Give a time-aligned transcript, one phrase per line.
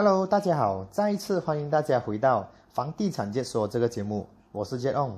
[0.00, 5.14] Hello，大家好，再一次欢迎大家回到房地产解说这个节目，我是 Jet On。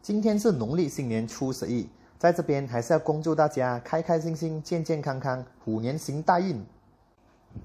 [0.00, 1.86] 今天是农历新年初十一，
[2.16, 6.64] 在这边还是要恭祝大家开开心心、健健康康，虎年行大运。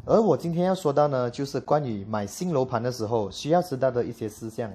[0.04, 4.70] 而我今天要说到呢，就是关于买新楼盘的时候需要知道的一些事项。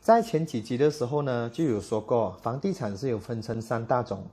[0.00, 4.24] 在前几集的时候呢，就有说过，房地产是有分成三大种，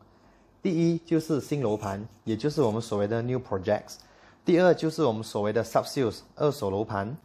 [0.62, 3.96] 第一就是新楼盘，也就是我们所谓的 new projects。
[4.48, 7.18] 第二就是我们所谓的 sub sales 二手楼盘，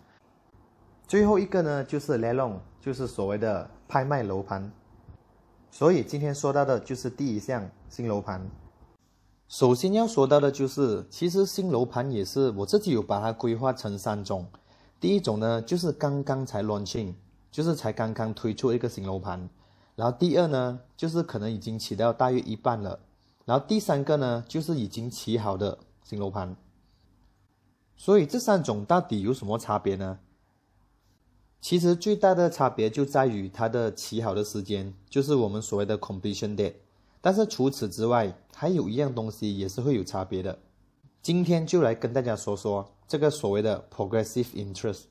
[1.06, 4.69] 最后一个呢就是 le long，就是所谓的拍卖楼盘。
[5.70, 8.45] 所以今天说到的就是第一项新楼盘。
[9.46, 14.45] 首先要说到的就是，其实新楼盘也是我自己有把它规划成三种。
[14.98, 17.15] 第一种呢就是刚刚才 launching，
[17.52, 19.48] 就是才刚刚推出一个新楼盘。
[19.95, 22.98] 然后第二呢就是可能已经起到大约一半了。
[23.45, 26.57] 然后第三个呢就是已经起好的新楼盘。
[28.05, 30.19] 所以这三种到底有什么差别呢？
[31.60, 36.74] 其实最大的差别就在于它的起好的时间，就是我们所谓的 completion date。
[37.21, 40.59] 但是除此之外，还有一样东西也是会有差别的。
[41.23, 45.02] 今天就来跟大家说说这个所谓的 progressive interest。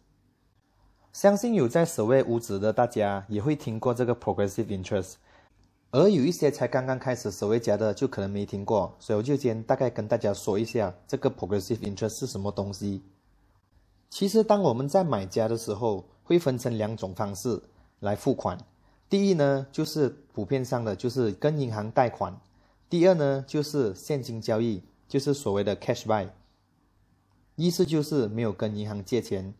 [1.13, 5.13] 相信有在所谓屋子的大家也会听过这个 progressive interest。
[5.91, 13.01] 而有一些才刚刚开始守卫家的，就可能没听过，所以我就先大概跟大家说一下这个 progressive interest 是什么东西。
[14.09, 17.61] 其实，当我们在买家的时候，会分成两种方式
[17.99, 18.57] 来付款。
[19.09, 22.33] 第一呢，就是普遍上的，就是跟银行贷款；
[22.89, 26.29] 第二呢，就是现金交易，就是所谓的 cash buy。
[27.57, 29.53] 意思就是没有跟银行借钱。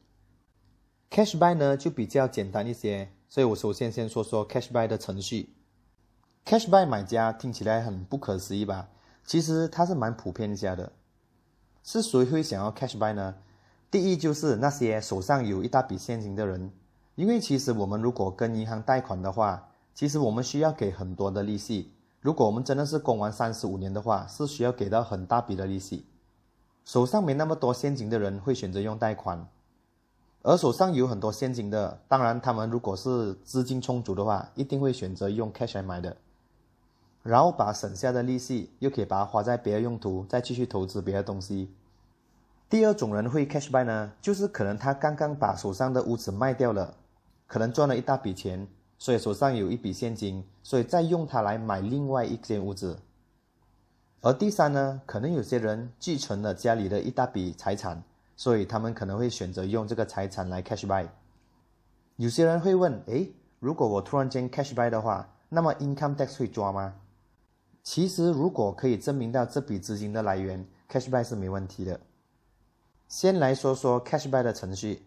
[1.10, 5.50] cash buy 呢就比较简单一些，所以我首先先说说 cash buy 的程序。
[6.46, 8.90] Cash buy 买家听起来很不可思议吧？
[9.26, 10.92] 其实它是蛮普遍一下的。
[11.84, 13.36] 是谁会想要 cash buy 呢？
[13.90, 16.72] 第一就是那些手上有一大笔现金的人，
[17.16, 21.94] 因为其实我们如果跟银行贷款的话，其实我们需要给很多的利息。
[22.20, 26.06] 如果我们真的是供完三十五年的话，是需要给到很大笔的利息。
[26.84, 29.48] 手上没那么多现金的人会选择用贷款，
[30.42, 36.18] 而手上有很多现金的，当然他们如果是资金充足的话，一定会选择用 cash 来买的。
[37.24, 41.72] 然后把省下的利息又可以把它花在别的用途，再继续投资别的东西。
[42.70, 46.96] 第二种人会 cash buy 呢，就是可能他刚刚把手上的屋子卖掉了，
[47.46, 48.68] 可能赚了一大笔钱，
[48.98, 52.98] 所以手上有一笔现金，所以再用它来买另外一间屋子。
[54.22, 58.02] 而第三呢，可能有些人继承了家里的一大笔财产，
[58.36, 61.08] 所以他们可能会选择用这个财产来 cash buy。
[62.16, 66.96] 有些人会问：诶，如果我突然间 cash buy 的话，那么 income tax 会抓吗？
[67.84, 72.00] 其实，如果可以证明到这笔资金的来源，cash buy 是没问题的。
[73.08, 75.02] 先来说说 cash buy 的程序。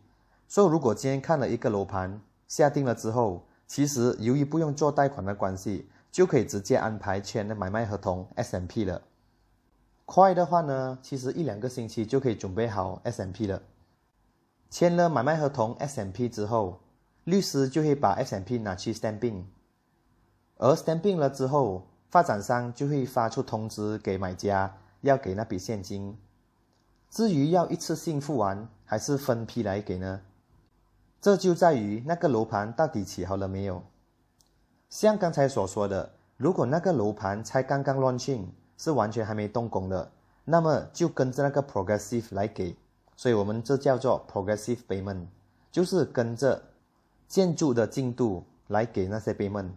[0.48, 9.00] 说如果今天看了一个楼盘，下定了之后，其实由于不用做贷款的关系，就可以直接安排签的买卖合同 S M P 了。
[10.04, 13.62] 快的话呢，其实一两个星期就可以准备好 S M P 了。
[14.68, 16.80] 签了买卖合同 S M P 之后，
[17.22, 19.44] 律师就会把 S M P 拿去 stamping，
[20.56, 21.86] 而 stamping 了之后。
[22.14, 26.16] 发展商就会发出通知给买家，要给那笔现金。
[27.10, 30.20] 至于要一次性付完，还是分批来给呢？
[31.20, 33.82] 这就在于那个楼盘到底起好了没有。
[34.88, 38.44] 像刚才所说的，如果那个楼盘才刚刚 launching，
[38.78, 40.12] 是完全还没动工的，
[40.44, 42.76] 那么就跟着那个 progressive 来给。
[43.16, 45.26] 所以我们这叫做 progressive payment，
[45.72, 46.62] 就是跟着
[47.26, 49.70] 建筑的进度来给那些 payment。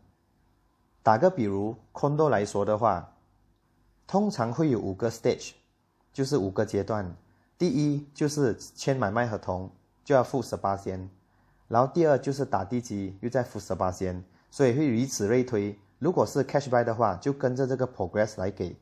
[1.07, 3.13] 打个比如，condo 来说的话，
[4.05, 5.51] 通常会有五个 stage，
[6.11, 7.15] 就是五个阶段。
[7.57, 9.71] 第一就是签买卖合同，
[10.03, 11.09] 就要付十八仙，
[11.69, 15.79] 然后第二就是打地基，又再付十八仙，所以会以此类推。
[15.97, 18.75] 如果是 cash buy 的话，就跟着这个 progress 来给。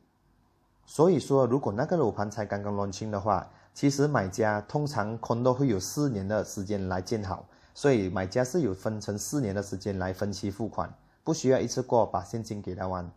[0.84, 7.46] 所以说，如果那个楼盘才刚刚 launching 的话，其实买家通常 condo 会有四年的时间来建好，
[7.76, 10.92] 所以买家是有分成四年的时间来分期付款。
[11.26, 13.12] 不需要一次过把现金给他完，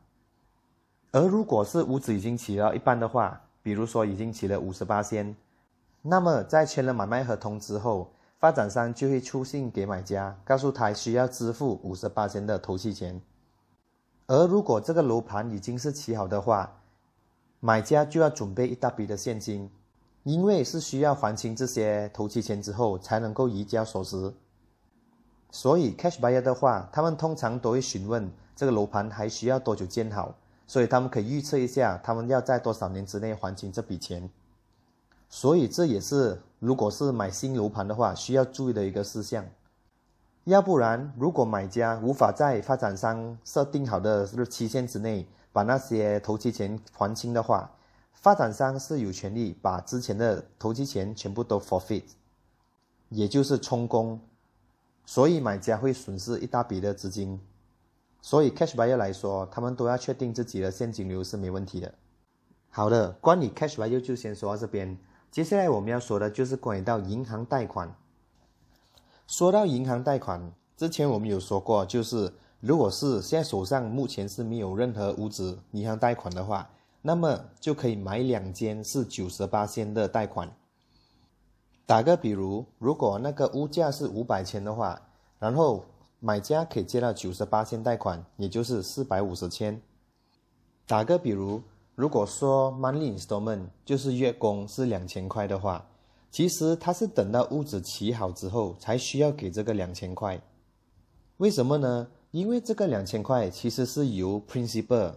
[1.12, 5.36] 而如果是屋子已经起了一半的话，比如说已经起了五十八仙，
[6.00, 13.20] 那么在签了买卖合同之后，发展商就会出信给买家，告诉他需要支付五十八仙的头期钱。
[14.26, 16.80] 而如果这个楼盘已经是起好的话，
[17.60, 19.70] 买家就要准备一大笔的现金，
[20.22, 24.32] 因为是需要还清这些头期钱之后才能够移交所值。
[25.50, 30.34] 所以，cash buyer 的话，他们通常都会询问这个楼盘还需要多久建好，
[30.66, 34.28] 所以他们可以预测一下他们要在多少年之内还清这笔钱。
[35.30, 39.44] 所以这也是如果是买新楼盘的话，需要注意的一个事项。
[40.44, 47.70] 要不然，如果买家无法在发展商设定好的期限之内把那些头期钱还清的话，
[48.12, 52.04] 发展商是有权利把之前的头期钱全部都 forfeit，
[53.10, 54.18] 也就是充公，
[55.08, 57.40] 所以买家会损失一大笔的资金。
[58.20, 61.94] 所以 cash buyer 来说，他们都要确定自己的现金流是没问题的。
[62.68, 64.98] 好的，关于 cash buyer 就先说到这边。
[65.30, 67.96] 接下来我们要说的就是关于到银行贷款。
[69.26, 72.30] 说到银行贷款，之前我们有说过，就是
[72.60, 76.68] 如果是现在手上目前是没有任何物质银行贷款的话，
[77.00, 80.54] 那么就可以买两间是九十八千的贷款。
[81.88, 85.00] 打个比如，如果那个物价是五百千的话，
[85.38, 85.86] 然后
[86.20, 89.80] 买家可以借到九十八千贷款，也就是四百五十千。
[90.86, 91.62] 打个比如，
[91.94, 95.86] 如果说 monthly installment 就是月供是两千块的话。
[96.30, 100.38] 其实他是等到屋子起好之后才需要给这个两千块，
[101.38, 102.06] 为什么呢？
[102.32, 105.14] 因为这个两千块其实是由 principal，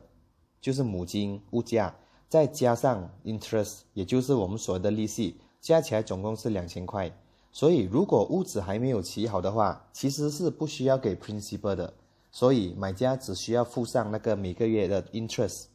[0.61, 1.93] 就是母金物价，
[2.29, 7.15] 再加上 interest，也就是我们所谓的利息，加起来总共是两千块。
[7.53, 11.93] 所以如果屋子还没有起好的话，其实是不需要给 principal 的，
[12.31, 15.65] 所以买家只需要付上那个每个月的 interest，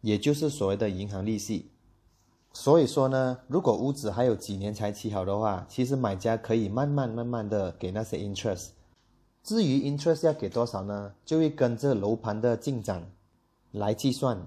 [0.00, 1.70] 也就是所谓的银行利息。
[2.52, 8.68] 所以说呢，如果屋子还有几年才起好的话，其实买家可以慢慢慢慢的给那些 interest。
[9.44, 13.08] 至于 interest 要给多少呢，就会跟着楼盘的进展
[13.70, 14.44] 来计算。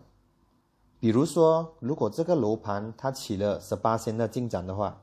[1.00, 5.02] 比如说，如果这个楼盘它起了十八仙的进展的话，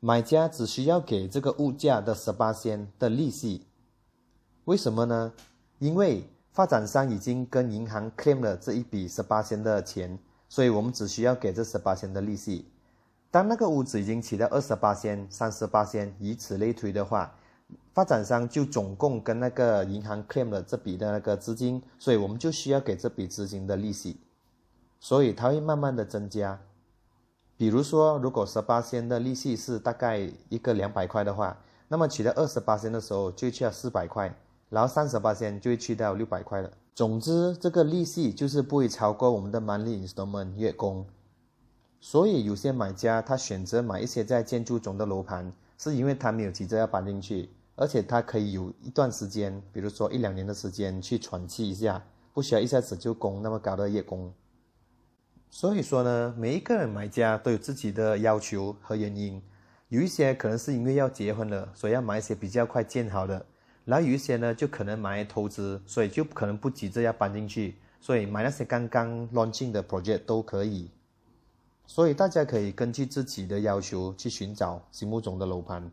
[0.00, 3.66] 买家只需要给这个物价的十八仙的利息。
[4.64, 5.32] 为什么呢？
[5.78, 10.18] 因为发展商已经跟银行 claim 了这一笔十八仙的钱。
[10.50, 12.64] 所以我们只需要给这十八千的利息。
[13.30, 17.30] 当那个屋子已经起到二十八千、三十八千，以此类推的话，
[17.92, 24.18] 发展商就总共跟那个银行 claim 了这笔的那个资金，所以我们就需要给这笔资金的利息。
[25.00, 26.60] 所以它会慢慢的增加。
[27.56, 31.56] 比如说，如果十八仙的利息是大概一个两百块的话，
[31.88, 34.32] 那么取到二十八千的时候就去到四百块，
[34.70, 36.70] 然后三十八千就会去到六百块了。
[36.94, 41.04] 总之，这个利息就是不会超过我们的 monthly installment 月供。
[42.00, 52.00] 所以有些买家他选择买一些在建筑中的楼盘，是因为他没有急着要搬进去，而且他可以有一段时间，比如说一两年的时间去喘气一下，
[52.32, 54.32] 不需要一下子就供那么高的月供。
[55.50, 59.42] 所以说呢，每一个人买家都有自己的要求和原因，
[59.88, 63.44] 有一些可能是因为要结婚了，所以要买一些比较快建好的。
[63.84, 70.90] 然后有一些呢，就可能买投资，所以就可能不急着要搬进去，所以买那些刚刚 launching 的 project 都可以。
[71.86, 75.90] 所以大家可以根据自己的要求去寻找心目中的楼盘。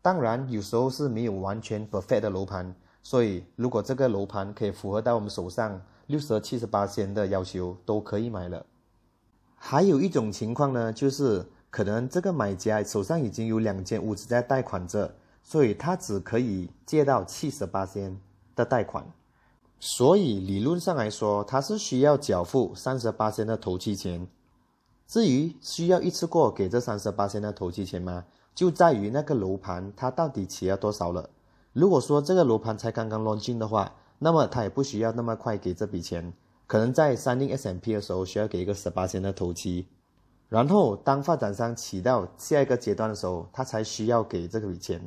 [0.00, 2.72] 当然，有时候是没有完全 perfect 的楼盘，
[3.02, 8.64] 所以如果这个楼盘可以符合到我们手上六十七十八千的要求，都可以买了。
[9.68, 15.12] 还有一种情况呢，就是可能这个买家手上已经有两间屋子在贷款着。
[15.42, 18.16] 所以他只可以借到七十八千
[18.54, 19.04] 的贷款，
[19.78, 24.26] 所以理论上来说，他是需要缴付三十八千的头期钱。
[25.06, 28.24] 至于需要一次过给这三十八千的头期钱吗？
[28.54, 31.30] 就在于那个楼盘它到底起了多少了。
[31.72, 36.32] 如果说这个楼盘才刚刚扔进的话，那么他也不需要那么快给这笔钱，
[36.66, 39.86] 可能在三定 S M P 的时候需要给一个十八千的头期，
[40.48, 45.00] 然后当发展商起到下一个阶段的时候，他才需要给这笔钱。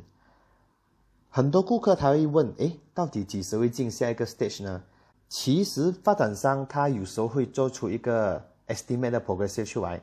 [1.28, 4.82] 很多顾客他会问：诶，到底几时会进下一个 stage 呢？
[5.28, 10.02] 其实发展商他有时候会做出一个 estimate 的 progressive 出来，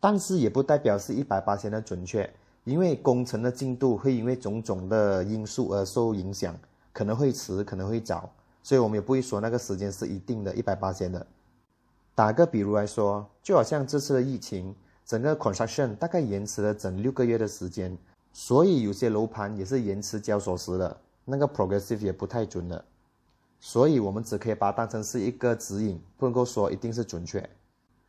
[0.00, 2.32] 但是也不代表是一百八千的准确，
[2.64, 6.56] 因为工程的进度会因为种种的因素而受影响，
[6.94, 8.32] 可能会迟，可能会早，
[8.64, 11.24] 所以我们也不会说那个时间是一定的一百八千的。
[12.14, 17.96] 打个比如来说，就好像这次的疫情，整个 construction 大概延迟了整六个月的时间。
[18.32, 22.84] 所以有些楼盘也是延迟交锁时的，那个 progressive 也不太准的，
[23.60, 27.48] 所以我们只可以把它当成是一个指引，不能够说一定是准确。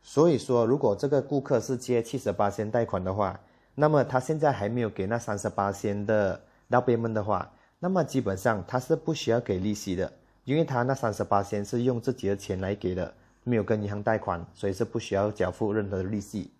[0.02, 3.38] 所以说，如果这个顾客是借七十八千贷款的话，
[3.74, 10.12] 那么他现在还没有给那三十八千的 down payment 的话，那么基本上他是不需要给利息的，
[10.46, 13.12] 因为他那三十八千是用自己的钱来给的，
[13.42, 16.50] 没有跟银行贷款，所以是不需要缴付任何的利息。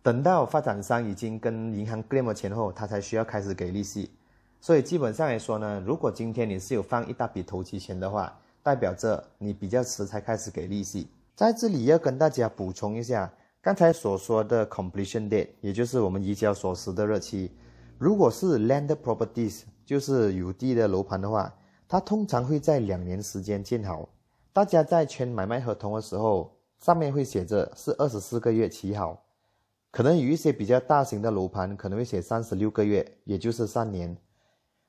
[0.00, 4.10] 等到发展商已经跟银行 claim 了钱后，他才需要开始给利息。
[4.60, 8.32] 所以基本上来说呢，如果今天你是有放一大笔投期钱的话，
[8.62, 11.08] 代表着你比较迟才开始给利息。
[11.34, 13.28] 在这里要跟大家补充一下，
[13.60, 17.50] 刚才所说的 completion date，也就是我们移交所实的日期，
[17.98, 21.52] 如果是 land properties，就是有地的楼盘的话，
[21.94, 24.08] 它通常会在两年时间建好。
[24.52, 29.22] 大家在签买卖合同的时候，上面会写着是二十四个月起好，
[29.92, 34.16] 可能有一些比较大型的楼盘可能会写三十六个月，也就是三年。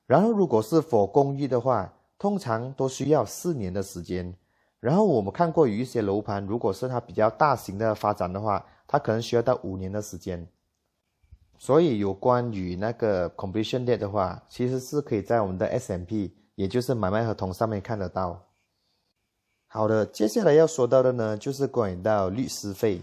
[0.08, 4.34] 然后如果是否公寓的话，通常都需要四年的时间。
[4.80, 10.44] 然后我们看过有一些楼盘，如果是它比较大型的发展的话，它可能需要到五年的时间。
[11.56, 18.42] 所以有关于那个 completion date 的话，其实是可以在我们的 SMP，也就是买卖合同上面看得到。
[19.68, 23.02] 好的，接下来要说到的呢，就是关于到律师费、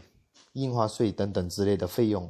[0.54, 2.30] 印花税等等之类的费用。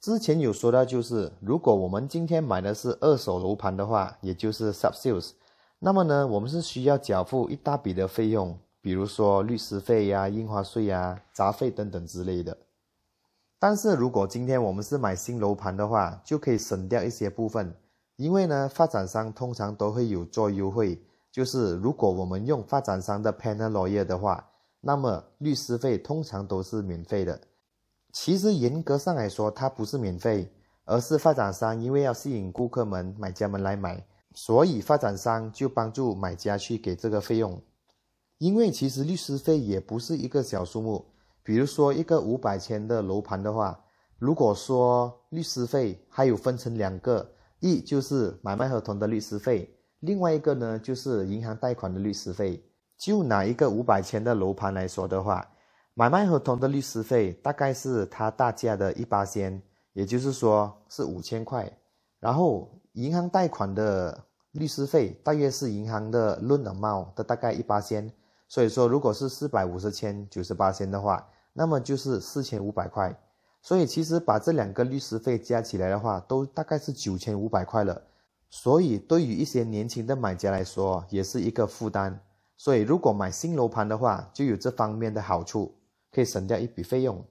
[0.00, 5.32] 之前有说到，就是如果我们今天买的是二手楼盘的话，也就是 sub sales。
[5.78, 12.56] 那么呢，我们是需要缴付一大笔的费用，比如说律师费呀、印花税呀、杂费等等之类的。
[13.58, 17.76] 但是如果今天我们是买新楼盘的话，就可以省掉一些部分，
[18.20, 24.46] 因为呢，发展商通常都会有做优惠，就是如果我们用发展商的 panel lawyer 的话，
[24.82, 27.40] 那么律师费通常都是免费的。
[28.12, 30.52] 其实严格上来说，它不是免费，
[30.84, 34.04] 而是发展商因为要吸引顾客们、买家们来买。
[34.34, 37.58] 所以发展商就帮助买家去给这个费用，
[38.36, 41.06] 因为其实律师费也不是一个小数目。
[41.42, 43.82] 比如说一个五百千的楼盘的话，
[44.18, 47.26] 如果说律师费还有分成两个，
[47.60, 52.62] 一就是买卖合同的律师费，另外一个呢就是银行贷款的律师费。
[52.98, 55.48] 就拿一个五百千的楼盘来说的话，
[55.94, 59.62] 买卖合同的律师费大概是它大价的一八千，
[59.92, 61.70] 也就是说是五千块，
[62.18, 62.76] 然后。
[62.94, 68.12] 银行贷款的律师费大约是银行的论人帽的大概一八千，
[68.48, 73.16] 所以说如果是四百五十千九十八千的话，那么就是四千五百块。
[73.62, 78.02] 所以其实把这两个律师费加起来的话，都大概是九千五百块了。
[78.48, 82.20] 所以对于一些年轻的买家来说，也是一个负担。
[82.56, 85.76] 所以如果买新楼盘的话，就有这方面的好处，
[86.10, 87.24] 可以省掉一笔费用。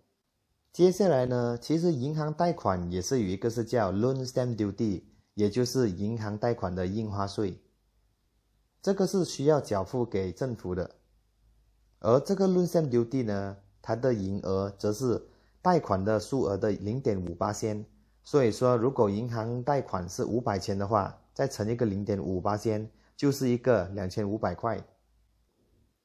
[0.71, 5.03] 接下来呢，其实银行贷款也是有一个是叫 loan stamp duty。
[5.35, 7.61] 也就是银行贷款的印花税，
[8.81, 10.97] 这个是需要缴付给政府的。
[11.99, 15.29] 而这个 loan same duty 呢，它的银额则是
[15.61, 17.85] 贷款的数额的零点五八仙。
[18.23, 24.79] 所以说，如果银行贷款是五百千的话，再乘一个零点五八仙，就是一个两千五百块。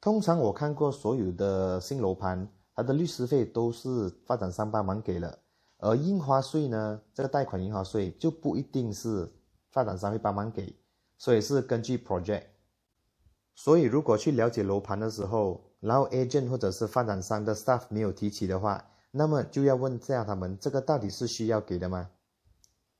[0.00, 5.38] 通常我看过所有的新楼盘，它的律师费都是发展商帮忙给了。
[5.78, 9.30] 而印花税呢，这个贷款印花税就不一定是
[9.70, 10.74] 发展商会帮忙给，
[11.18, 12.44] 所以是根据 project。
[13.54, 18.82] 所以如果去了解楼盘的时候，然后 agent 或者是发展商的 staff 没有提起的话，
[19.16, 22.10] 那么就要问下他们，这个到底是需要给的吗？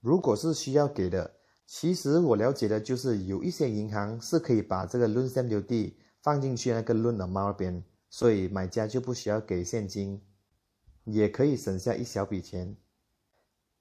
[0.01, 1.33] 如果是需要给的，
[1.67, 10.23] 其实我了解的就是有一些银行是可以把这个 loan stamp duty 放进去那个 loan amount 边，所以买家就不需要给现金。
[11.03, 12.77] 也可以省下一小笔钱。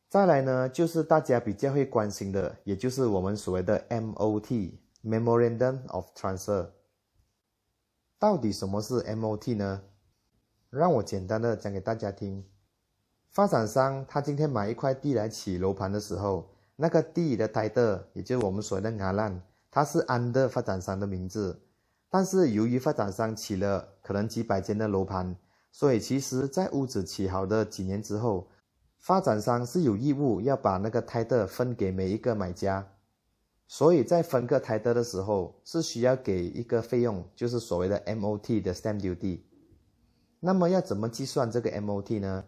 [0.09, 6.71] 再来呢，就是大家比较会关心的，也就是我们所谓的 MOT（Memorandum of Transfer）。
[8.17, 9.83] 到底什么是 MOT 呢？
[10.77, 12.43] 让我简单的讲给大家听。
[13.29, 21.59] 发展商他今天买一块地来起楼盘的时候，那个地的 title，也就是我们所谓的拿烂，它是安的发展商的名字。
[22.09, 25.35] 但是由于发展商起了可能几百间的楼盘。
[25.71, 28.47] 所以，其实，在屋子起好的几年之后，
[28.99, 32.87] 发展商是有义务要把那个 title 分给每一个买家。
[33.67, 39.39] 所以在分个泰德的时候，是需要给一个费用，就是所谓的 MOT 的 stamp duty。
[40.45, 42.43] 那么要怎么计算这个 MOT 呢？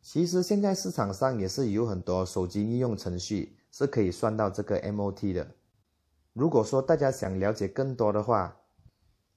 [0.00, 5.44] 其实现在市场上也是有很多手机应用程序是可以算到这个 MOT 的。
[6.32, 8.56] 如果说大家想了解更多的话，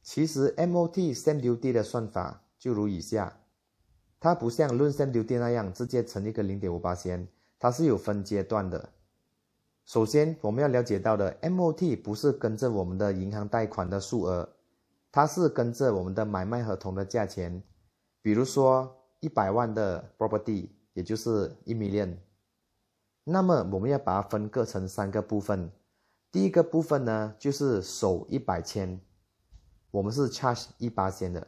[0.04, 2.44] 其实 MOT stamp duty 的算法。
[2.60, 3.40] 就如以下，
[4.20, 7.28] 它不像论线丢电那样直接乘一个零点五八先，
[7.58, 8.90] 它是有分阶段的。
[9.86, 14.48] 首先，我们要了解到的 MOT 不是跟着我们的银行贷款的数额，
[15.12, 17.64] 它是跟着我们的买卖合同的价钱。
[18.22, 22.18] 比如说一百万的 property，也就是一 million，
[23.24, 25.72] 那么我们要把它分割成三个部分。
[26.32, 29.00] 第一个部分呢，就是首一百千，
[29.92, 31.48] 我们是 charge 一八千的。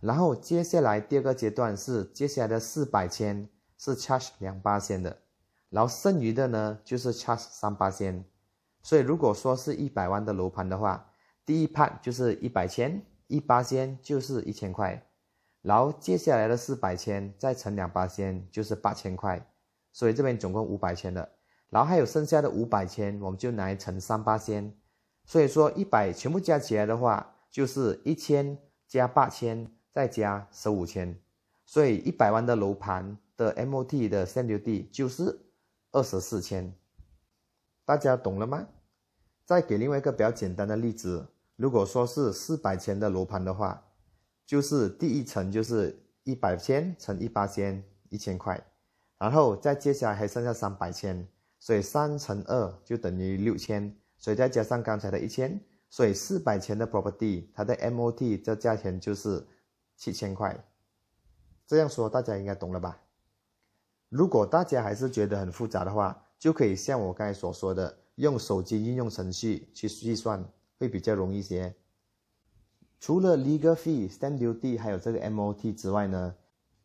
[0.00, 5.18] 然后接下来第二个阶段是接下来的四百千是 charge 两八千的，
[5.68, 8.24] 然后剩余的呢就是 charge 三八千。
[8.82, 11.10] 所以如果说是一百万的楼盘的话，
[11.44, 15.04] 第一 part 就是一百千，一八千就是一千块。
[15.62, 19.44] 然后接下来的四百千再乘两八千就是八千块，
[19.92, 21.28] 所以这边总共五百千了。
[21.70, 24.74] 然后还有剩下的五百千，我们就来乘三八千，
[25.26, 31.20] 所以说一百全部加起来的话，就是一千加八千再加十五千，
[31.66, 35.38] 所以一百万的楼盘的 MOT 的 s 流地就是
[35.92, 36.72] 二十四千，
[37.84, 38.66] 大家懂了吗？
[39.44, 43.82] 再给另外一个比较简单的例子，如果说是四百千的楼盘的话，
[44.48, 48.58] 就是第一层就是一百千乘一八千一千块，
[49.18, 51.28] 然后再接下来还剩下三百千。
[51.60, 59.46] 所以三乘二就等于六千，所以再加上刚才的一千，所以四百千的 property 它的 MOT 这价钱就是
[59.96, 60.58] 七千块。
[61.66, 62.98] 这样说大家应该懂了吧？
[64.08, 70.42] 如果大家还是觉得很复杂的话，就可以像我刚才所说的，用手机应用程序去计算，
[70.78, 71.74] 会比较容易些。
[73.00, 76.34] 除了 legal fee、stamp duty 还有这个 MOT 之外呢，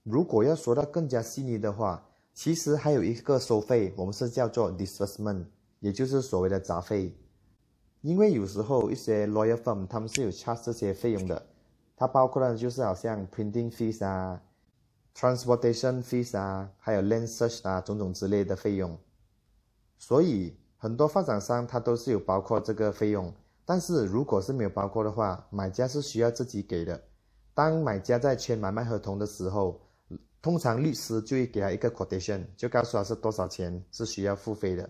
[0.03, 5.45] 如果要说到更加细腻的话，其实还有一个收费，我们是叫做 disbursement，
[5.79, 7.15] 也就是所谓的杂费。
[8.01, 11.45] 因为有时候一些 lawyer firm 他们是有 charge 这些费用的，
[11.95, 14.41] 它包括了就是好像 printing fees 啊、
[15.15, 18.97] transportation fees 啊，还有 land search 啊种种之类的费用。
[19.97, 23.33] 所以很多发展商他都是有包括这个费用，
[23.65, 27.03] 但是如果是没有包括的话，买家是需要自己给的。
[27.53, 29.79] 当买家在签买卖合同的时候。
[30.43, 34.89] 通常律师就会给他一个 quotation，就告诉他是多少钱是需要付费的。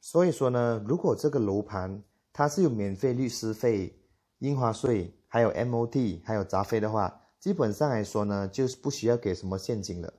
[0.00, 3.94] 所以说呢，如果这个楼盘它是有免费律师费、
[4.38, 10.14] 印花税，还有 MOT，还有杂费的话，基本上来说呢，就是不需要给什么现金了。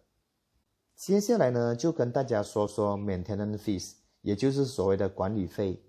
[0.95, 5.81] 接下来呢，就跟大家说说 maintenance fees，也就是所谓的管理费。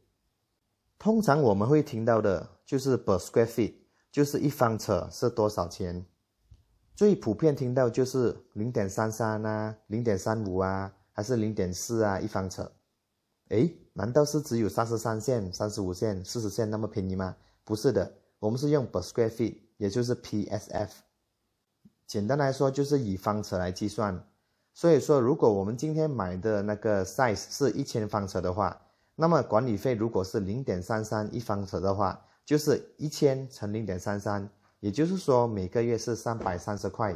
[1.01, 3.73] 通常我们会听到的就是 per square feet，
[4.13, 6.05] 就是一方尺是多少钱。
[6.95, 12.71] 最普遍听到就是零点三三啊，零点三五啊，还是零点四啊一方尺？
[13.49, 17.35] 诶，难道是只有三十三线、三十五线、四十线那么便宜吗？
[17.65, 20.91] 不是的，我们是用 per square feet，也就是 PSF。
[22.07, 24.23] 简单来说就是以方尺来计算。
[24.75, 28.83] 所以说，如果我们今天买的那个 size 是一千方尺的话，
[29.21, 34.49] 那么管理费如果是零点三三一方尺的话，就是一千乘零点三三。
[34.79, 37.15] 也就是说，每个月是三百三十块。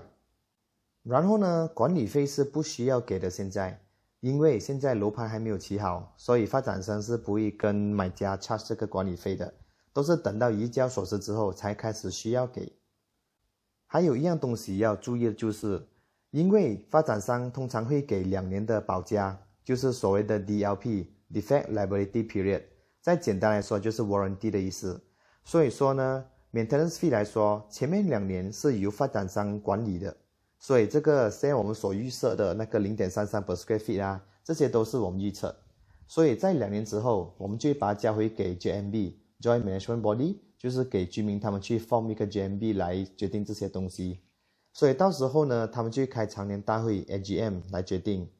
[1.02, 3.30] 然后呢，管理费是不需要给的。
[3.30, 3.80] 现在，
[4.20, 9.54] 因为现在楼盘还没有起好，所以发展商是不会跟买家 charge 这个管理费的，
[9.94, 12.70] 都是等到移交手续之后才开始需要给。
[13.86, 15.88] 还有一样东西要注意的就是，
[16.32, 22.62] 因为发展商通常会给两年的保价，就是所谓的 DLP Defect Liability Period）。
[23.00, 25.02] 再简单来说，就是 warranty 的意思。
[25.44, 26.24] 所以说呢。
[26.54, 30.16] Maintenance fee 来说，前面两年是由发展商管理的，
[30.56, 35.52] 所以这个现在我们所预设的那个零点三三 per square feet 啊，这些都是我们预测。
[36.06, 44.20] 所以在两年之后，我们就把它交回给 JMB（Joint Management Body），就是给居民他们去 form 一个 JMB 来决定这些东西。
[44.72, 48.30] 所以到时候呢，他们就开常年大会 （AGM） 来决定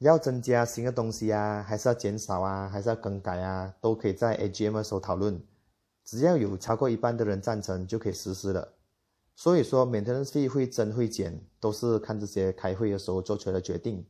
[0.00, 5.40] 要增加新的东西啊，还是要减少啊，还是要更改啊，都可以在 AGM 的时候讨论。
[6.04, 8.72] 只要有超过一半的人赞成，就可以实施了。
[9.36, 14.04] 所以说，maintenance fee 会增会减，都是看这些开会的时候做出来的决定。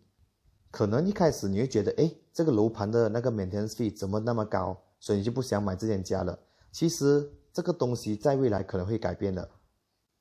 [0.70, 6.38] 可能一开始你会觉得，哎，这个楼盘的那个 maintenance fee 怎么那么高，所以你就不想买这间家了。
[6.70, 9.50] 其实这个东西在未来可能会改变的。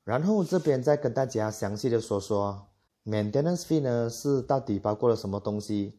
[0.02, 2.66] 然后这边再跟大家详细的说说
[3.10, 5.98] maintenance fee 呢是到底包括了什么东西。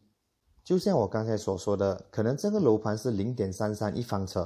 [0.64, 4.42] 就像我刚才所说的，可能这个楼盘是零点三三一方尺。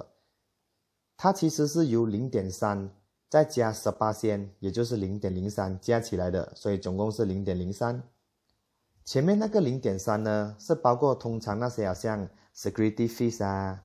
[1.17, 2.91] 它其实是由零点三
[3.29, 8.03] 再加十八仙，也就是零点零三加起来的，所以总共是零点零三。
[9.05, 13.83] 前面那个零点三呢，是包括通常那些好像 security fees 啊、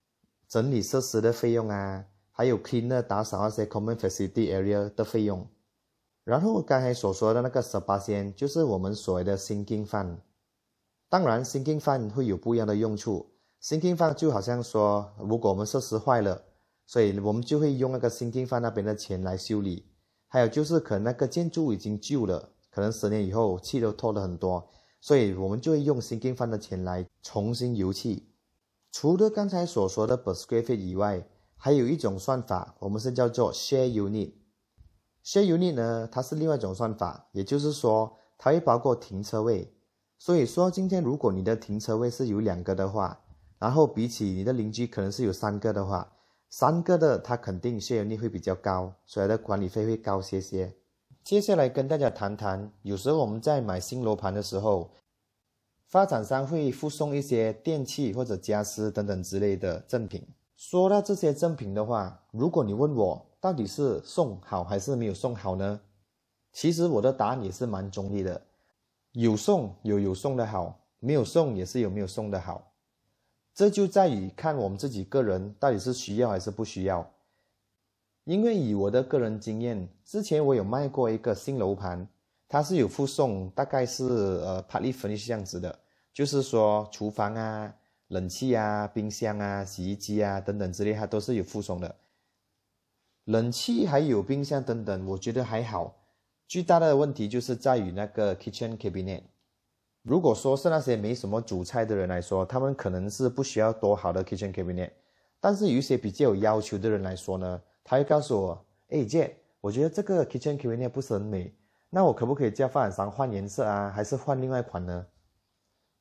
[0.48, 5.48] 整理设施的费用啊，还有 cleaner 打扫那些 common facility area 的费用。
[6.23, 10.17] 然后刚才所说的那个十八仙，就是我们所谓的 sinking fund。
[11.10, 13.31] 当然，sinking fund 会有不一样的用处。
[13.62, 16.43] sinking fund 就好像说，如果我们设施坏了，
[16.86, 19.86] 所以我们就会用那个新建方那边的钱来修理，
[20.27, 28.27] 还有就是可能那个建筑已经旧了，可能十年以后气都透了很多，所以我们就会用新建方的钱来重新油气。
[28.91, 34.31] 除了刚才所说的 per square feet 以外，还有一种算法，我们是叫做 share unit。
[35.23, 39.73] Share unit 呢，它是另外一种算法，也就是说它会包括停车位。
[40.17, 43.19] 所以说今天如果你的停车位是有两个的话，
[43.60, 46.13] 然后比起你的邻居可能是有三个的话。
[46.53, 50.75] 三个的，它肯定 share 率会比较高，所以的管理费会高些些。
[51.23, 54.91] 接下来跟大家谈谈，有时候我们在买新楼盘的时候，
[55.88, 60.27] 发展商会附送一些电器或者家私等等之类的赠品。
[60.57, 65.82] 说到这些赠品的话，如果你问我到底是送好还是没有送好呢？
[66.54, 68.39] 其实我的答案也是蛮中立的，
[69.13, 72.71] 有送有有送的好，没有送也是有没有送的好。
[73.54, 77.12] 这就在于看我们自己个人到底是需要还是不需要。
[78.25, 82.08] 因为以我的个人经验，之前我有卖过一个新楼盘，
[82.47, 85.80] 它是有附送，大概是呃 party furnished 这样子的，
[86.13, 87.73] 就是说厨房啊、
[88.10, 91.95] 冷气啊、冰箱啊、洗衣机啊等等之类，它都是有附送的。
[93.32, 95.96] 冷气还有冰箱等等，我觉得还好。
[96.50, 99.22] 最大的问题就是在于那个 kitchen cabinet。
[100.02, 104.91] 如果说是那些没什么主菜的人来说，他们可能是不需要多好的 kitchen cabinet。
[105.39, 107.62] 但是有一些比较有要求的人来说呢？
[107.86, 111.56] 他会告诉我：“哎，姐，我觉得这个 kitchen cabinet 不是很美，
[111.89, 115.06] 那我可不可以叫发展商换颜色啊，还是换另外一款呢？”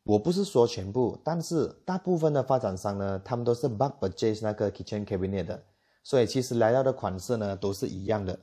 [0.02, 5.62] 我不是说全部，但是大部分的发展商呢，他们都是 bulk purchase 那个 kitchen cabinet 的，
[6.02, 8.38] 所以其实来到的款式呢都是一样的，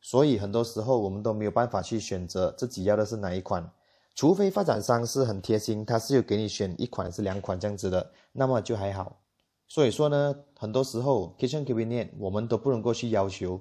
[0.00, 3.70] 所以很多时候我们都没有办法去选择自己要的是哪一款，
[4.14, 9.20] 除非发展商是很贴心，他是有给你选一款是两款这样子的，那么就还好。
[9.66, 13.60] 所以说呢，很多时候 kitchen cabinet 我们都不能够去要求。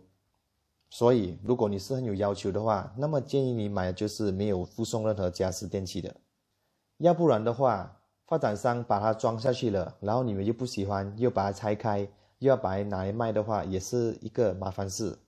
[0.92, 6.16] 所以，如果你是很有要求的话，那么建议你买的就是没有附送任何家私电器的。
[6.98, 12.10] 要不然的话，发展商把它装下去了，然后你们又不喜欢，又把它拆开，
[12.48, 15.20] 要把拿来卖的话，也是一个麻烦事。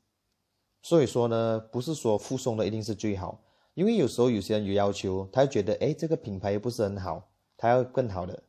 [0.81, 3.39] 所以说呢，不是说附送的一定是最好，
[3.73, 8.41] 因为有时候有些人有要求，他就觉得哎这个品牌又不是很好，他要更好的。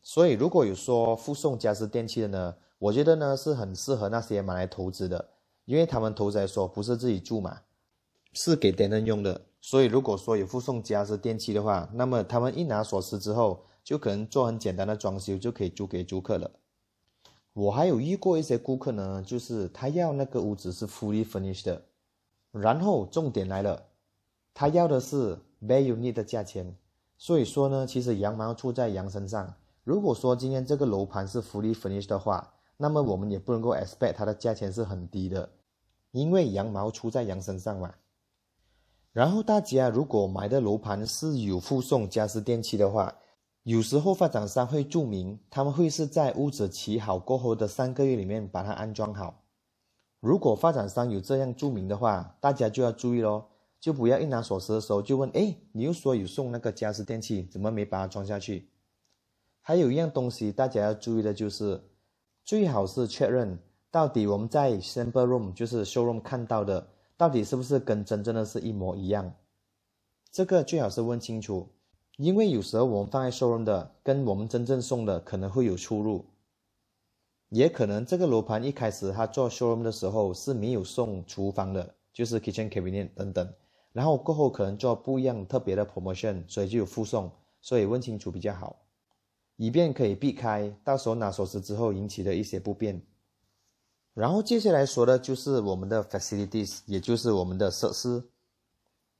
[0.00, 5.28] 所以，如果有说附送家私电器的呢，我觉得呢是很适合那些买来投资的，
[5.66, 7.60] 因为他们投资来说不是自己住嘛，
[8.32, 9.42] 是给别人用的。
[9.60, 16.50] 所以，如果说有附送家私电器的话，那么他们一拿锁匙之后，就可能做很简单的装修，就可以租给租客了。
[17.58, 21.82] 我还有遇过一些顾客呢，就是他要那个屋子是 fully furnished 的，
[22.52, 23.82] 然后重点来了，
[24.54, 26.76] 他要的是 bare unit 的价钱。
[27.16, 29.52] 所以说呢，其实羊毛出在羊身上。
[29.82, 35.50] 如果说今天这个楼盘是 fully furnished 的话，那么我们也不能够 expect 它的价钱是很低的，
[36.12, 37.92] 因为羊毛出在羊身上嘛。
[39.12, 43.16] 然后大家如果买的楼盘是有附送家私电器的话，
[43.68, 49.42] 有时候发展商会注明，他们会是在屋子起好过后的三个月里面把它安装好。
[50.20, 53.44] 如果发展商有这样注明的话，大家就要注意喽，
[53.78, 58.70] 就不要一拿锁匙的时候就问，哎，你又说有送那个家私电器，怎么没把它装下去？
[59.60, 61.78] 还有一样东西大家要注意的就是，
[62.46, 63.58] 最好是确认
[63.90, 69.30] 到底我们在 sample room 就是 showroom 看到的，到底是不是跟真正的是一模一样。
[70.32, 71.68] 这个最好是问清楚，
[72.18, 76.24] 因为有时候我们放在 showroom 的跟我们真正送的可能会有出入，
[77.50, 83.54] 也可能这个楼盘一开始他做 showroom 的时候是没有送厨房的，就是 kitchen cabinet 等等，
[83.92, 88.74] 然后过后可能做不一样特别的 promotion，所以就有附送，所以问清楚比较好。
[89.54, 93.00] 以便可以避开到时候拿锁匙之后引起的一些不便。
[94.12, 98.24] 然后接下来说的就是我们的 facilities，也就是我们的设施。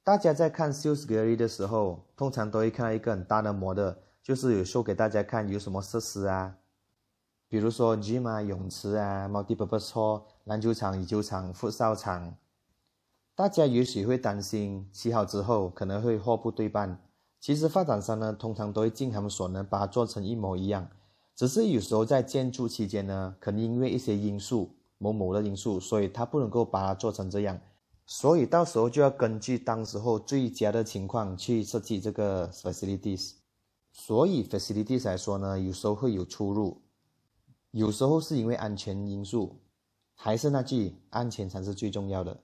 [0.03, 6.55] 大家在看 sales gallery 的时候，通常都会看到一个很大的模的，就是有时候给大家看有什么设施啊，
[7.47, 12.35] 比如说 gym 啊、泳池啊、multi-purpose hall、篮球场、羽球场、副少场。
[13.35, 16.99] 大家也许会担心起好之后可能会货不对半。
[17.39, 20.89] 其实发展商呢，通常都会尽他们所能把它做成一模一样，
[21.35, 27.57] 只是有时候在建筑期间呢，可能因为一些因素，某某的因素，所以他不能够把它做成这样，
[28.11, 33.33] 所以到时候就要根据当时候最佳的情况去设计这个 facilities。
[33.91, 36.81] 所以 facilities 来说呢，有时候会有出入，
[37.69, 39.59] 有时候是因为安全因素，
[40.15, 42.35] 还是那句安全才是最重要的。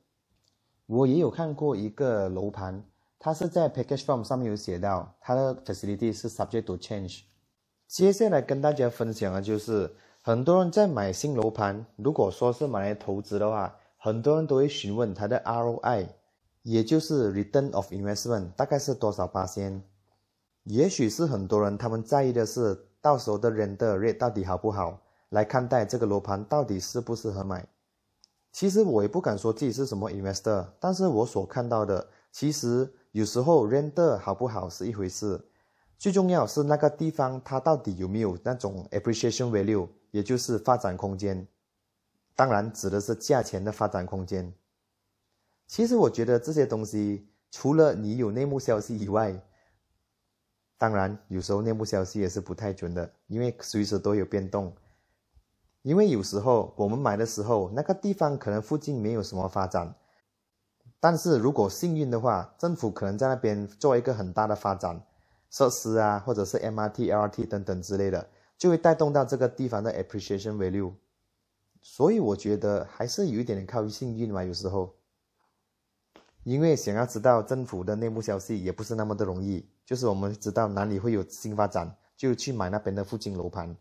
[0.86, 2.86] 我也有看过一个楼盘。
[3.18, 7.22] 它是在 package form 上面有写到，它的 facility 是 subject to change。
[7.88, 16.06] 接下来跟大家分享的就是，很多人在买新楼盘，如果说是买来投资的话，很多人都会询问它的 ROI，
[16.62, 19.82] 也就是 return of investment 大概是多少八仙。
[20.66, 27.68] 也许是很多人他们在意的是，到时候的 Render rate 到底好不好，来看待这个楼盘到底适不适合买。
[28.52, 32.88] 其实我也不敢说自己是什么 investor，但是我所看到的，其实。
[33.12, 35.42] 有时候 render 好不好是一回事，
[35.98, 41.48] 最重要是那个地方它到底有没有那种 appreciation value，也就是发展空间。
[42.36, 44.54] 当然指的是价钱的发展空间。
[45.68, 49.42] 其实我觉得这些东西，除了你有内幕消息以外，
[50.78, 54.76] 当然有时候内幕消息也是不太准的，因为随时都有变动。
[55.82, 59.96] 因为有时候我们买的时候，那个地方可能附近没有什么发展，
[61.00, 65.02] 但是如果幸运的话，政府可能在那边做一个很大的发展
[65.50, 70.94] 设施啊，或者是 MRT、LRT 等等之类的，就会带动到这个地方的 appreciation value。
[71.88, 74.96] 所以我觉得还是有一点点靠幸运嘛，有时候。
[76.44, 83.78] 因为想要知道政府的内幕消息也不是那么的容易，就是我们知道哪里会有新发展，就去买那边的附近楼盘。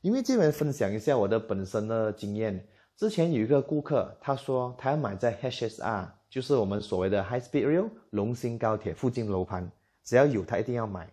[0.00, 9.70] 因为这边分享一下我的本身的经验，之前有一个顾客，他说他要买在 HSR，就是我们所谓的 High Speed Rail 龙兴高铁附近楼盘，
[10.02, 11.08] 只要有他一定要买。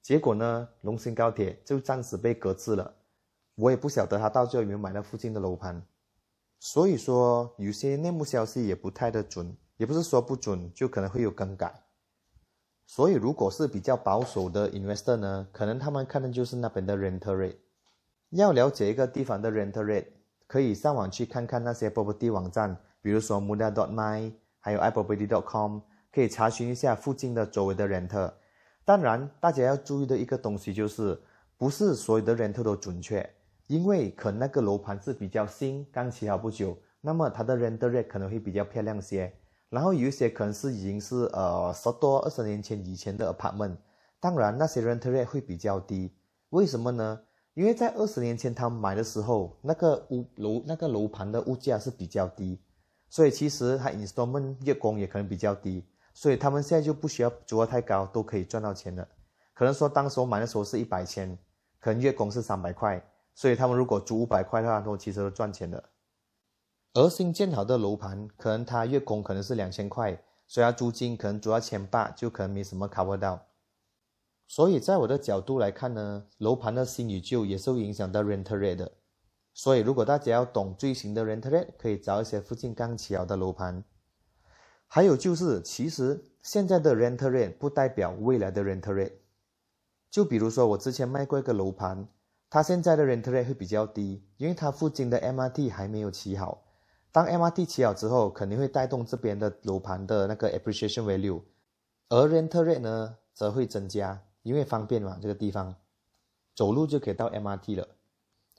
[0.00, 2.94] 结果呢，龙兴高铁就暂时被搁置了，
[3.60, 5.80] 我也不晓得他到最后有没有买到附近的楼盘。
[6.58, 9.56] 所以说，有些内幕消息也不太的准。
[9.76, 11.72] 也不是说不准，就可能会有更改。
[12.84, 17.56] 所以，如果是比较保守的 investor 呢，可能他们看的就是那边的 rental rate。
[18.28, 20.04] 要了解一个地方的 rental rate，
[20.46, 25.78] 可以上网去看看那些 property 网站，比如说 muda.my，还有 iproperty.com，
[26.12, 28.34] 可以查询一下附近的周围的 rental。
[28.84, 31.18] 当然，大家要注意的一个东西就是，
[31.56, 33.26] 不是所有的 rental 都准确，
[33.70, 39.32] 因为可能那个楼盘是比较新，刚起好不久，那么它的 rental rate 可能会比较漂亮些。
[39.68, 43.76] 然后有一些可能是已经是呃十多二十年前以前的 apartment，
[44.18, 46.12] 当然那些 rental rate 会比较低，
[46.48, 47.20] 为什么呢？
[47.54, 52.60] 因为在二十年前他们买的时候，那个屋楼那个楼盘的物价是比较低，
[53.08, 59.06] 所以其实它 installment 月供也可能比较低，所以他们现在就不需要租得太高，都可以赚到钱了。
[59.54, 61.38] 可能说当时我买的时候是一百千，
[61.78, 63.00] 可能月供是三百块，
[63.40, 65.82] 所以他们如果租五百块的话，都其实都赚钱的。
[66.92, 73.46] 而新建好的楼盘，可能它月供可能是两千块，所以它租金可能租到千八，就可能没什么 cover 到。
[74.46, 78.92] 所以在我的角度来看呢，楼盘的新与旧也是会影响到 rent rate 的。
[79.54, 83.82] 所以如果大家要懂最新的 rent rate，可以找一些附近刚起好的楼盘。
[84.86, 89.14] 还有就是，其实现在的 rent rate 不代表未来的 rent rate。
[90.10, 92.06] 就比如说我之前卖过一个楼盘，
[92.50, 96.64] 它现在的 rent rate 会比较低，因为它附近的 MRT 还没有起好。
[97.12, 101.40] 当 MRT 起好之后，肯定会带动这边的楼盘的那个 appreciation value，
[102.08, 105.74] 而 rent rate 呢则会增加，因为方便嘛，这个地方
[106.56, 107.86] 走路就可以到 MRT 了。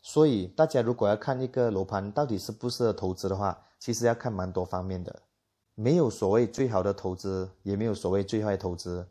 [0.01, 5.21] 所以大家如果要看一个楼盘到底适不适合投资的话，其实要看蛮多方面的，
[5.75, 9.05] 没有所谓最好的投资，也没有所谓最坏投资。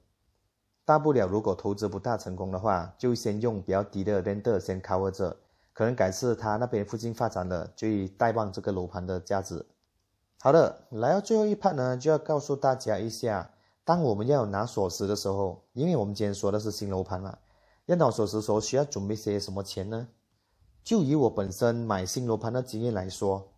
[0.90, 5.37] 大不了如果投资不大成功的话，就先用比较低的 rent 先 cover 着。
[5.72, 9.64] 可能改次他那边附近发展的，就以带旺这个楼盘的价值。
[10.40, 13.53] 好的，来到最后一 part 呢，就要告诉大家一下，
[13.85, 17.38] 当我们要拿锁匙的时候，因为我们今天说的是新楼盘嘛，
[17.87, 20.09] 要拿锁匙的时候需要准备些什么钱呢？
[20.83, 23.53] 就以我本身买新楼盘的经验来说，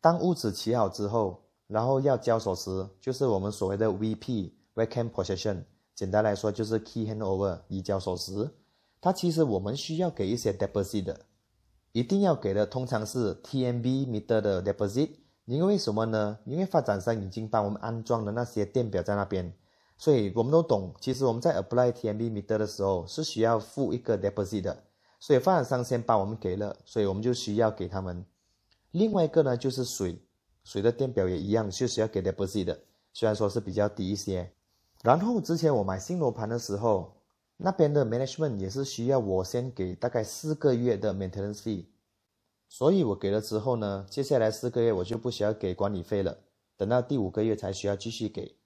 [0.00, 5.64] 当屋子起好之后，然后要交锁匙，就是我们所谓的 VP（Vacant Possession），
[5.96, 8.50] 简单来说就是 Key Handover，移交锁匙。
[9.00, 11.20] 它其实我们需要给一些 deposit 的。
[11.92, 15.12] 一定要给的通常是 TMB meter 的 deposit，
[15.46, 16.38] 因为什么呢？
[16.44, 19.50] 因为发展商已经帮我们安装了那些电表在那边，
[19.96, 20.94] 所以我们都懂。
[21.00, 24.84] 其实我们在 apply TMB meter 的时候是需要付一个 deposit 的，
[25.18, 28.26] 所以发展商先帮我们给了，所以我们就需要给他们。
[28.90, 30.20] 另外一个呢就是水，
[30.62, 32.78] 水的电表也一样，是需要给 deposit 的，
[33.14, 34.52] 虽然说是比较低一些。
[35.06, 37.12] 然后之前我买新楼盘的时候。
[37.58, 41.86] 那边的 management 也是需要我先给大概四个月的 maintenance fee，
[42.68, 46.36] 所以我给了之后呢，接下来四个月我就不需要给管理费了，
[46.76, 48.58] 等到第五个月才需要继续给。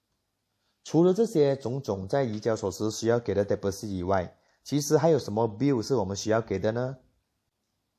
[0.82, 6.96] 除了这些种种在移交所时需要给的 deposit 以外，其实还有什么 bill 是我们需要给的呢？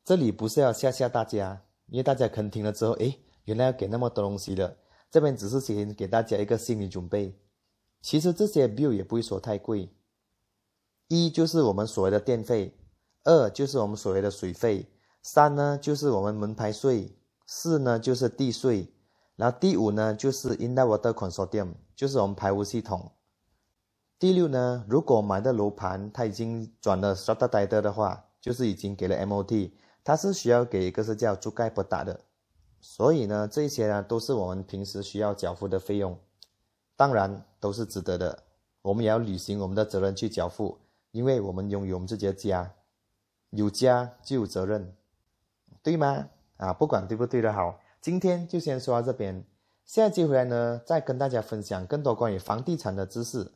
[0.04, 4.76] 这里不是要吓吓大家，因为大家可能听了之后，诶，原来要给那么多东西的。
[5.10, 7.34] 这边只是先给大家一个心理准备。
[8.02, 9.90] 其实这些 bill 也不会说太贵。
[11.08, 12.78] 一就是我们所谓的电费，
[13.24, 14.90] 二就是我们所谓的水费，
[15.22, 18.94] 三呢就是我们门牌税，四呢就是地税，
[19.36, 23.12] 然后第五呢就是 in water consortium，就是我们排污系统。
[24.18, 29.72] 第六呢，如果买的楼盘它已经转了 Strata Title 的话，就是已经给了 MOT，
[30.04, 32.22] 它是需要给一个是叫租盖不打的。
[32.80, 36.18] 所以呢，这些呢都是我们平时需要缴付的费用，
[37.02, 38.44] 当然都是值得的，
[38.84, 40.78] 我们也要履行我们的责任去交付。
[41.10, 42.76] 因为我们拥有我们自己的家，
[43.50, 44.96] 有家就有责任，
[45.82, 46.30] 对吗？
[46.58, 49.44] 啊，不管对不对的好，今天就先说到这边。
[49.84, 53.52] 下一期回来呢，再跟大家分享更多关于房地产的知识。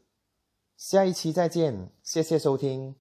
[0.76, 2.96] 下一期再见，谢谢收听。